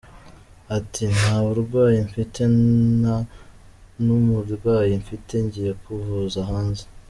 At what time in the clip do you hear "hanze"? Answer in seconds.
6.49-6.83